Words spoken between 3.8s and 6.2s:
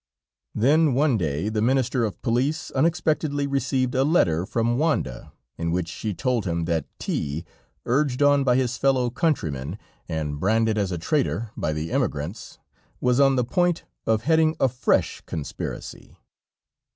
a letter from Wanda, in which she